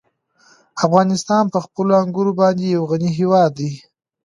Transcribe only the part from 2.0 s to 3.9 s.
انګورو باندې یو غني هېواد دی.